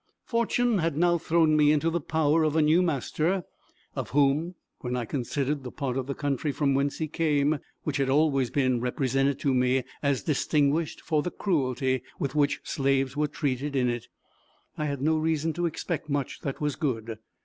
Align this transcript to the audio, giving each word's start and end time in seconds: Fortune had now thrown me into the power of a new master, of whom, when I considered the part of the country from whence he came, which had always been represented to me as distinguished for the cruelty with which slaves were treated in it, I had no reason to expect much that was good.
Fortune 0.25 0.79
had 0.79 0.97
now 0.97 1.19
thrown 1.19 1.55
me 1.55 1.71
into 1.71 1.91
the 1.91 2.01
power 2.01 2.43
of 2.43 2.55
a 2.55 2.61
new 2.63 2.81
master, 2.81 3.43
of 3.95 4.09
whom, 4.09 4.55
when 4.79 4.95
I 4.95 5.05
considered 5.05 5.61
the 5.63 5.69
part 5.69 5.95
of 5.95 6.07
the 6.07 6.15
country 6.15 6.51
from 6.51 6.73
whence 6.73 6.97
he 6.97 7.07
came, 7.07 7.59
which 7.83 7.97
had 7.97 8.09
always 8.09 8.49
been 8.49 8.81
represented 8.81 9.37
to 9.41 9.53
me 9.53 9.83
as 10.01 10.23
distinguished 10.23 11.01
for 11.01 11.21
the 11.21 11.29
cruelty 11.29 12.01
with 12.17 12.33
which 12.33 12.61
slaves 12.63 13.15
were 13.15 13.27
treated 13.27 13.75
in 13.75 13.89
it, 13.89 14.07
I 14.75 14.85
had 14.85 15.03
no 15.03 15.19
reason 15.19 15.53
to 15.53 15.67
expect 15.67 16.09
much 16.09 16.39
that 16.39 16.59
was 16.59 16.75
good. 16.75 17.19